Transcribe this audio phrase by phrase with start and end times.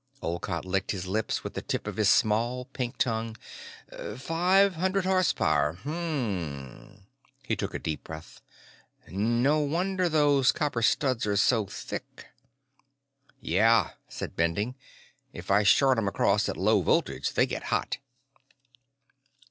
[0.23, 3.37] Olcott licked his lips with the tip of his small, pink tongue.
[4.17, 5.73] "Five hundred horsepower.
[5.73, 6.69] Hm m
[7.03, 7.07] m."
[7.43, 8.41] He took a deep breath.
[9.07, 12.29] "No wonder those copper studs are so thick."
[13.39, 14.73] "Yeah," said Bending.
[15.33, 17.97] "If I short 'em across at low voltage, they get hot."